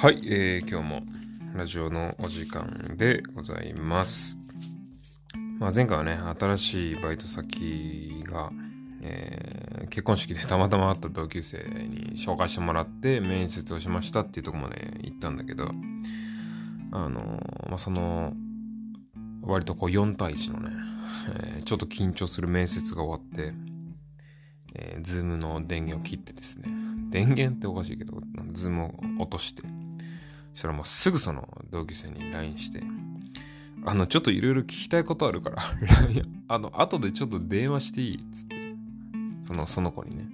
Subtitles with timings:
[0.00, 1.02] はい、えー、今日も
[1.56, 4.38] ラジオのお時間でございます。
[5.58, 8.52] まあ、前回はね、新しいバイト先が、
[9.02, 11.56] えー、結婚式で たまたま会った同級生
[11.88, 15.72] に紹介してもらって面接をしましたっていうとこまで行ったんだけど、
[16.92, 18.36] あのまあ、その、
[19.42, 20.76] 割とこう4対1のね、
[21.28, 23.52] えー、ちょっと緊張する面接が終わって、
[24.76, 26.68] えー、ズームの電源を切ってですね、
[27.10, 29.64] 電源っておかしいけど、ズームを落として、
[30.54, 32.82] したらもうすぐその同級生に LINE して、
[33.84, 35.62] あの、ちょっといろいろ聞きたいことあるから、
[36.48, 38.74] あの、後でちょっと電話していいっつって、
[39.40, 40.28] その、その子にね、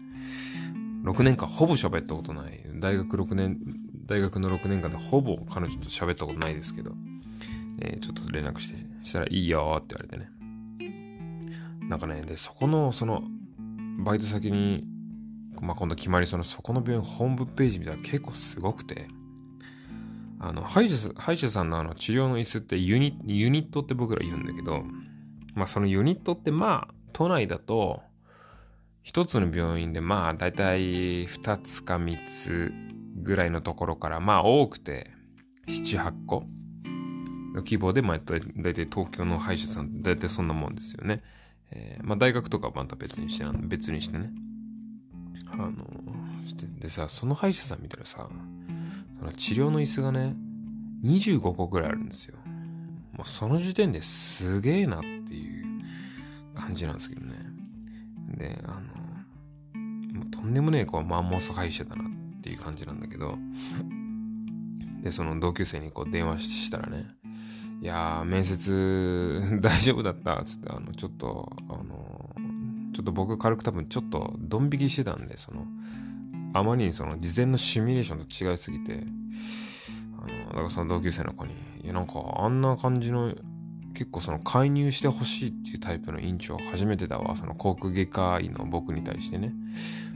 [1.05, 2.61] 6年間ほぼ喋ったことない。
[2.77, 3.59] 大学6年、
[4.07, 6.95] 大学の6年間でほぼ彼女と喋ったことないですけど、
[7.81, 10.31] えー、ちょっと連絡して、したらいいよって言われてね。
[11.89, 13.23] なんかね、で、そこの、その、
[13.99, 14.85] バイト先に、
[15.61, 19.09] まあ、今度決まりその、そこの病院ホームページ見たら結構すごくて、
[20.41, 24.83] あの、歯医者歯医者さんのあの治療の椅子ってユニユニットって僕ら言うんだけど、
[25.55, 28.03] まあそのユニットってまあ、都内だと、
[29.03, 32.73] 一つの病院でまあ大体二つか三つ
[33.23, 35.11] ぐらいのところからまあ多くて
[35.69, 36.45] 七八個
[37.55, 41.23] の規模でまあ大体東京の歯医者さん大体そんなもんですよね。
[41.71, 44.31] えー、まあ大学とかはまた別にして別にしてね。
[45.51, 45.73] あの、
[46.45, 48.29] してでさ、その歯医者さん見たらさ、
[49.25, 50.37] その治療の椅子がね、
[51.03, 52.37] 25個ぐらいあるんですよ。
[53.13, 55.65] もうその時点ですげえなっていう
[56.55, 57.35] 感じなんですけどね。
[58.37, 63.39] で、あの、もうとんでもねえこうマンモス歯医者だなっていう感じなんだけど、
[65.01, 67.07] で、その同級生にこう電話したらね、
[67.81, 72.35] いやー、面接 大丈夫だったっつって、あの、ちょっと、あの、
[72.93, 75.67] ちょっと僕軽く多分ちょっとドン引きしてたんで、その、
[76.55, 79.05] あまりにその事前のシミュレーションと違いすぎて、
[80.17, 83.35] あの、だからその同級生の子に、いやなんかあんな感じの、
[83.93, 89.53] 結構その介入してほしいっていうタイプの院長は初めてだわ、その航空外科医の僕に対してね。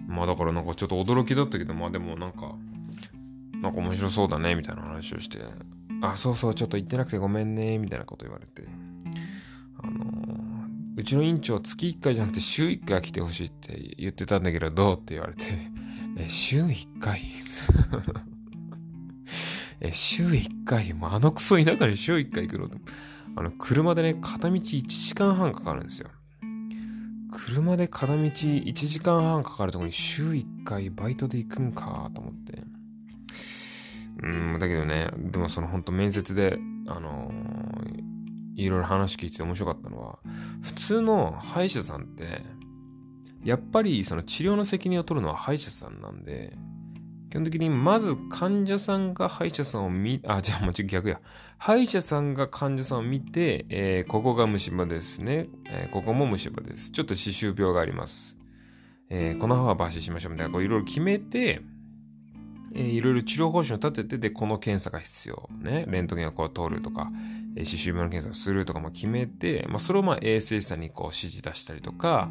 [0.06, 2.54] まあだからなんかちょっと驚きだったけど、まあでもなんか、
[3.60, 5.40] なんか面白そうだね、みたいな話をして、
[6.02, 8.62] あ、そうそう、ちょっと言ってなくてごめんね、みたいなこと言われて、
[9.82, 10.06] あの
[10.96, 15.70] うちの院長月1回じゃなくて週1回来てほしいって言ってたんだけどどうって言われて、
[16.18, 17.22] え、週1回
[19.80, 22.68] え、週1回もうあのクソ田舎に週1回行くの
[23.36, 26.10] あの、車でね、片道1時間半かかるんですよ。
[27.30, 32.64] 車で片道1時間半かかるとこに週1回バイトで行くんかと思って。
[34.22, 36.58] うん、だけどね、でもその本当面接で、
[36.88, 40.18] あのー、いろいろ話聞いてて面白かったのは、
[40.62, 42.57] 普通の歯医者さんって、
[43.44, 46.56] やっぱりその治療の責任を取るのは歯医者さんなんで、
[47.30, 51.20] 基本的にまず患者さんが歯医者さんを見、 あ、じゃあもう逆や。
[51.58, 56.90] 歯医者さんが患者さんを見て、えー、ここが虫歯ですね、えー、ここも虫歯です。
[56.90, 58.36] ちょっと歯周病があります。
[59.10, 61.60] えー、この歯は抜歯しましょうみたいな、こういろいろ決めて、
[62.74, 65.48] えー、いろいろ治療方針を立てて、で、この検査が必要。
[65.60, 65.84] ね。
[65.88, 67.10] レントゲンをこう通るとか、
[67.56, 72.30] えー、歯周病の検査をするとかも決めて、まあ、それをまあ衛生士さんにこう指示出したりとか、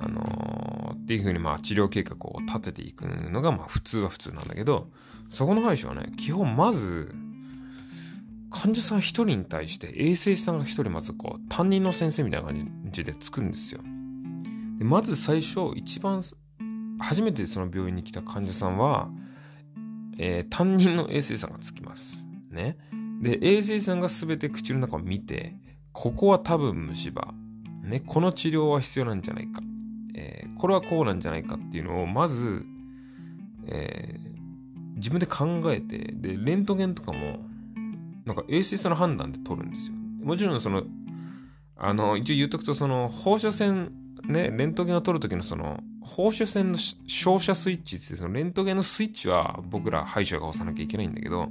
[0.00, 4.88] あのー、っていうふうにまあ治療計画を立てていくのがまあ普通は普通なんだけど、
[5.28, 7.14] そこの歯医者はね、基本まず、
[8.50, 13.80] 患者さん一人に対して衛生士さんが一人まずこう担任の先生みたいな感じでつくんですよ。
[14.78, 16.22] でまず最初一番
[16.98, 19.08] 初めてその病院に来た患者さんは、
[20.18, 22.26] えー、担任の衛生士さんがつきます。
[22.50, 22.76] ね。
[23.20, 25.54] で、衛生士さんが全て口の中を見て、
[25.92, 27.32] ここは多分虫歯。
[27.84, 29.62] ね、この治療は必要なんじゃないか。
[30.14, 32.64] えー、これはこうなんじゃないかっていうのを、まず、
[33.66, 37.40] えー、自分で考えて、で、レントゲンとかも、
[38.24, 39.96] なんか衛生士さの判断で取るんですよ。
[40.22, 40.84] もちろんその、
[41.76, 43.92] あの、一応言っとくと、その放射線
[44.24, 51.48] ね、レントゲンを撮るときのその、放射線の照射スイッチって、そのレントゲンのスイッチは僕ら歯医者が押さなきゃいけないんだけど、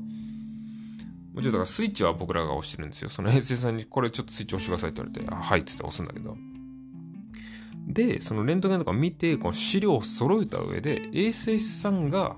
[1.33, 3.09] もちろんだからスイッチは僕らが押してるんですよ。
[3.09, 6.37] その衛生さんにこれちょっとスイッチ押してくださいって言われて、あ、はいっつって押すんだけど。
[7.89, 12.37] で、そのレントゲンとか見て、この資料を揃えた上で、衛生士さんが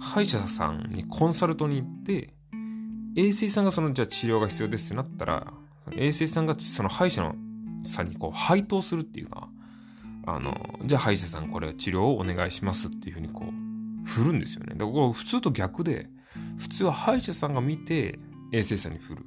[0.00, 2.34] 歯医者さんにコンサルトに行って、
[3.14, 5.52] 衛生士さんがその、じゃあ治療が必要ですってなったら、
[5.92, 7.34] 衛生士さんがその歯医者の
[7.84, 9.50] さんにこう配当するっていうか、
[10.26, 14.74] あの、じゃあ歯医者さんこれ治療をお願いしますっていうふうにこう、振るんですよね。
[14.76, 16.08] だから普通と逆で、
[16.56, 18.18] 普通は歯医者さんが見て
[18.52, 19.26] 衛生士さんに振る。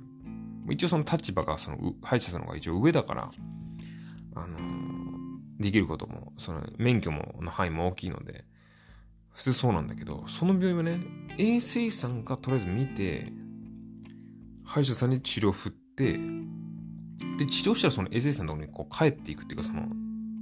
[0.71, 3.31] 一応その立場がその歯医者さんの方が一応上だから、
[4.35, 4.57] あの、
[5.59, 8.45] できることも、その免許もの範囲も大きいので、
[9.31, 10.99] 普通そうなんだけど、その病院はね、
[11.37, 13.31] 衛生士さんがとりあえず見て、
[14.63, 16.19] 歯医者さんに治療を振って、
[17.37, 19.87] で、治療したらその衛生士さんのところにこう帰っていくっていうか、その、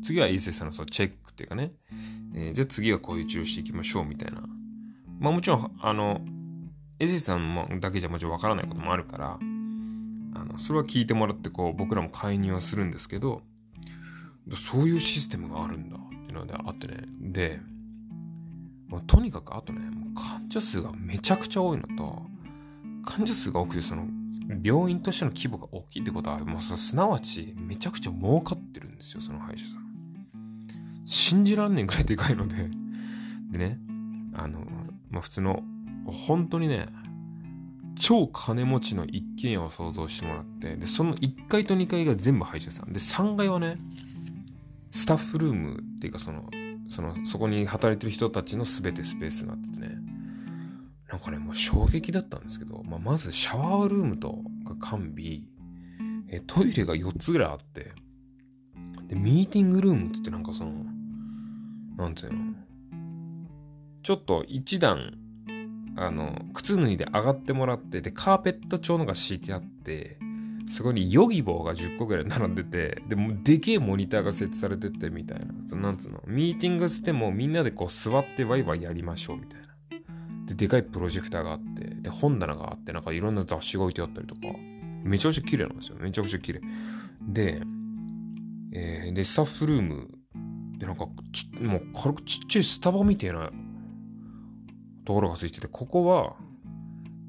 [0.04, 1.74] 次は衛生士さんのそのチェックっていうかね、
[2.36, 4.44] えー、じゃあ次はこういう治療していきましょうみたいな。
[5.20, 6.22] まあもちろん、あの、
[7.00, 9.38] 衛生士さんもだけじゃもちろんわからないこともあるから、
[10.34, 13.42] あの、それは聞いてもらってこう、僕らも介入はするんですけど、
[14.56, 17.04] そういうシステムがあるんだっていうのであってね。
[17.20, 17.60] で、
[18.88, 19.82] もうとにかくあとね、
[20.16, 22.22] 患者数がめちゃくちゃ多いのと、
[23.04, 24.06] 患者数が多くてその
[24.64, 29.82] 病院としての規模が大きいってことは、もうすなわちめちゃくちゃ儲かってるんですよ、その歯医者さん。
[31.06, 32.70] 信じらんねんぐらいでかいので
[33.52, 33.80] でね、
[34.34, 34.60] あの、
[35.10, 35.64] まあ、普通の、
[36.06, 36.88] 本当にね、
[37.96, 42.94] 超金持ちの一軒家を想像してもらって、で、その1階と2階が全部歯医者さん。
[42.94, 43.78] で、3階はね、
[44.92, 46.50] スタッフルームっていうかその、
[46.90, 49.98] その、そこに働いてる人たちの全てスペースになっててね、
[51.10, 55.42] なんかね、もう衝撃だったんですけど、まあ、まずシャワールームとが完備、
[56.30, 57.94] え、トイレが4つぐらいあって、
[59.08, 60.72] で、ミーティングルームって言ってなんかその、
[61.98, 62.40] なんていうの、
[64.04, 65.18] ちょっと一段、
[65.98, 70.18] あの、靴脱いで上がってもらって、で、カーペット調のが敷いてあって、
[70.70, 75.48] そこにヨギボーが10個ぐらい並んでて、でもでけえモニターが設置されててみたいな。
[75.68, 79.68] そのなんつうの、ミーティングしてもみんなでこう座ってワイワイやりましょうみたいな。
[80.46, 84.42] で、でかいプロジェクターがあって、で、本棚があって、なんかいろんな雑誌が置いてあったりとか、
[85.04, 85.98] めちゃくちゃ綺麗なんですよ。
[86.00, 86.62] めちゃくちゃ綺麗。
[87.22, 87.62] で、
[88.74, 90.10] えー、で、スタッフルーム
[90.78, 93.52] で、なんかち、もう軽くちっちゃいスタバみたいな
[95.06, 96.36] ところがついてて、ここは、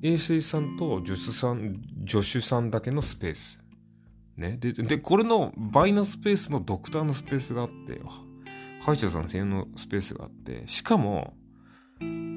[0.02, 3.60] 衛生さんと助手さん、助手さんだけのスペース。
[4.36, 4.56] ね。
[4.58, 8.00] で、で、これの倍のスペースのドクターのスペースがあって、
[8.80, 11.34] 歯医者さん専用のスペースがあって、しかも、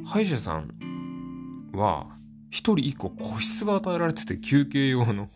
[0.05, 2.15] 歯医者さんは、
[2.51, 5.29] 一人一個個室が与えられてて休憩用の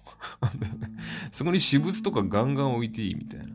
[1.34, 3.48] そこに私物とかガンガン置いていいみたいな。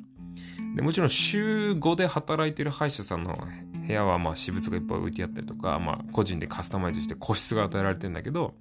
[0.76, 3.38] でもちろん週5で働いてる歯医者さんの
[3.86, 8.54] 部屋はまあ私物がいっぱい置いてあったりとか、まあ個人でカスタマイズして個室が与えられてるんだけど、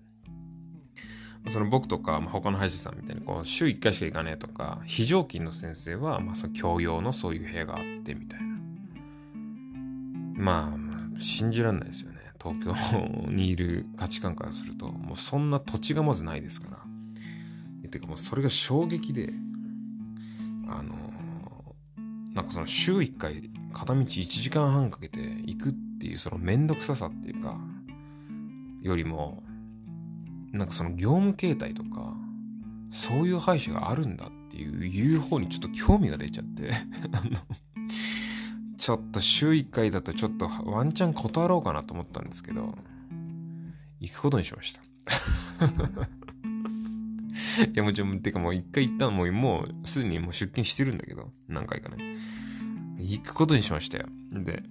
[1.49, 8.47] その僕とか、まあ、他の歯医者さんみたいにこう週1回しか行かねえとか、非常勤の先生はまあその教養のそういう部屋があってみたいな。
[10.35, 12.17] まあ、信じられないですよね。
[12.41, 16.83] 東京にいる価値観からすると、もうそんな土地がまずないですから。
[17.93, 19.31] てかもうそれが衝撃で、
[20.67, 20.95] あの
[22.33, 27.55] なんかその週1回片道1時間半かけて行くっていうそのめんどくささっていうか、
[28.81, 29.43] よりも、
[30.53, 32.13] なんかその業務形態とか、
[32.91, 36.69] そういう歯医者があるんだっていう言う方にちょっと興味が出ちゃって
[37.11, 37.31] あの
[38.77, 42.75] ちょっと週1回だとちょっとワンチャン断ろうかなと思ったんですけど、
[43.99, 44.81] 行くことにしました
[47.65, 52.17] いや、もちろん、てかもう一回行ったのもう、もうすでにもう出勤してるんだけど、何回かね。
[52.97, 54.07] 行くことにしましたよ。
[54.31, 54.63] で、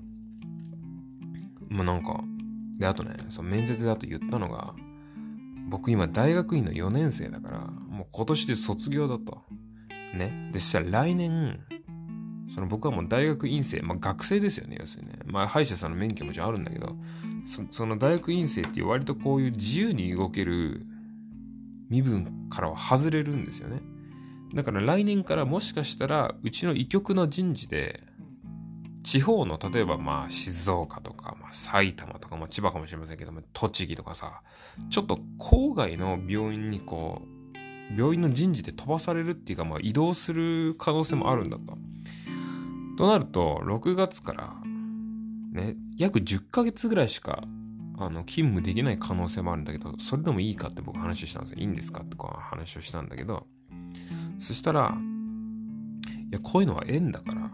[1.68, 2.22] まあなんか、
[2.78, 4.74] で、あとね、その面接であと言ったのが、
[5.68, 9.42] 僕今大学院の4年生だから、もう今年で卒業だと。
[10.14, 10.50] ね。
[10.52, 11.60] で、したら来年、
[12.54, 15.18] その僕はもう大学院生、まあ学生ですよね、要するにね。
[15.26, 16.96] まあ歯医者さんの免許もちろんあるんだけど、
[17.46, 20.84] そその大学院生っていう割とこういう自由に動ける
[21.88, 23.80] 身分からは外れるんですよね。
[24.54, 28.02] だから来年からもしかしたらうちの医局の人事で
[29.02, 34.42] 地方の例えばまあ静岡とか、まあ、埼玉とか、まあ、千葉かもしれませんけども栃木とかさ
[34.90, 37.32] ちょっと郊外の病院にこう
[37.96, 41.76] 病院の人事で飛ばされるっていうか、まあ、移動する可能性もあるんだと。
[42.96, 44.54] となると、6月から、
[45.52, 47.44] ね、約10ヶ月ぐらいしか、
[47.98, 51.58] あの、勤務できない可能性もあるんだけど、それでもいいかって僕話したんですよ。
[51.60, 53.46] いいんですかってこう話をしたんだけど、
[54.38, 54.96] そしたら、
[56.30, 57.50] いや、こういうのは縁だから、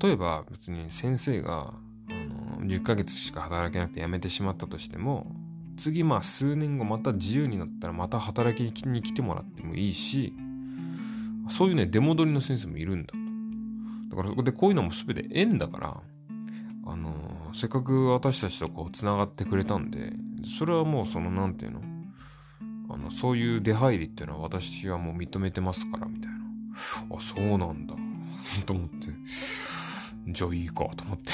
[0.00, 1.72] 例えば別に先生が、
[2.08, 5.26] あの、10ヶ月しか働けなくて辞めてしまったとしても、
[5.76, 10.34] 次まあ数年後また自由になったらまた働きに来てもらってもいいし、
[11.48, 13.18] そういうね、出戻りの先生もいるんだと。
[14.10, 16.00] だからそこでこういうのも全て縁だから、
[16.86, 20.12] あの、せっかく私たちとこう繋がってくれたんで、
[20.58, 21.80] それはもうその、なんていうの？
[22.90, 26.38] あの、そういう出入りっていうのは私はもう認めてますから、みたいな。
[27.16, 27.94] あ、そうなんだ。
[28.64, 29.08] と思って。
[30.32, 31.32] じゃあいいか、と思って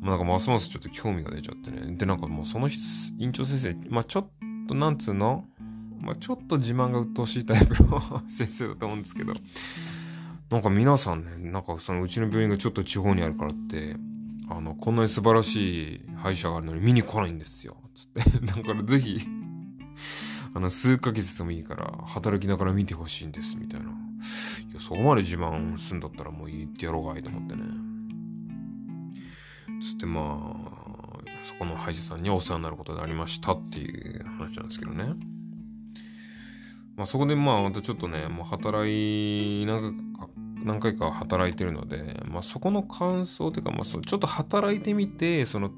[0.00, 1.96] なんかますますちょっと興味が出ちゃってね。
[1.96, 2.68] で、なんかもうその
[3.18, 4.26] 院長先生、まあちょっ
[4.66, 5.44] となんつうの？
[6.00, 9.34] まあちょっと自慢が鬱陶しいタイプの先生だと思うんですけど、
[10.50, 13.96] なんか皆さんね、なんかそのうちの病院がちょっと地方にあるからって、
[14.48, 17.76] あの、こんなに素晴らしい歯医者があるのに見に来ないんですよ。
[17.94, 18.38] つって。
[18.46, 19.20] だからぜひ
[20.54, 23.86] あの、数ヶ月でもいいから、働きながら見てほしいんです、みたいな。
[23.86, 23.90] い
[24.74, 27.62] や、そこまで自慢すんだったらもう言ってやろうがいと思ってね。
[29.80, 31.00] つってまあ、
[31.42, 35.14] そこの歯医者さんにお世話になることになりましたっていう話なんですけどね。
[36.96, 39.92] まあそこでまあまたちょっとね、もう働い、何回
[40.26, 40.28] か、
[40.62, 45.70] 何回か働いてるので、まあそこの感想というか、まあちょっと働いてみて、その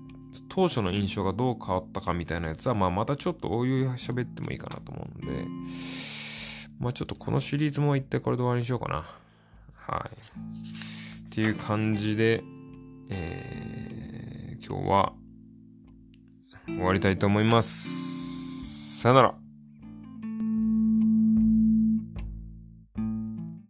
[0.48, 5.46] 当初の印象がどう変わったかみたいなやつは、まあ、またちょっとおいおい喋ってもいいかなと思うんで、
[6.78, 9.04] まあ、ちょっとこのシリーズも一体これで終わりにしようかな。
[9.74, 10.16] はい。
[11.26, 12.42] っていう感じで、
[13.10, 15.12] えー、今日は
[16.66, 19.00] 終わりたいと思います。
[19.00, 19.41] さよなら。